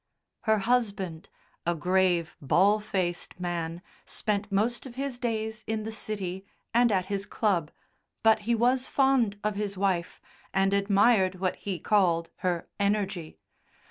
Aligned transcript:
Her 0.49 0.57
husband, 0.57 1.29
a 1.63 1.75
grave, 1.75 2.35
ball 2.41 2.79
faced 2.79 3.39
man, 3.39 3.83
spent 4.03 4.51
most 4.51 4.87
of 4.87 4.95
his 4.95 5.19
days 5.19 5.63
in 5.67 5.83
the 5.83 5.91
City 5.91 6.43
and 6.73 6.91
at 6.91 7.05
his 7.05 7.27
club, 7.27 7.69
but 8.23 8.39
was 8.47 8.87
fond 8.87 9.37
of 9.43 9.53
his 9.53 9.77
wife, 9.77 10.19
and 10.55 10.73
admired 10.73 11.35
what 11.35 11.55
he 11.57 11.77
called 11.77 12.31
her 12.37 12.67
"energy." 12.79 13.37